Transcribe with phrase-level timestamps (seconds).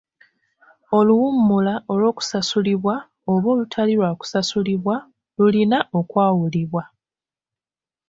[0.97, 2.95] Oluwummula olw'okusasulibwa
[3.31, 4.95] oba olutali lwa kusasulibwa
[5.37, 6.83] lulina okwawulibwa.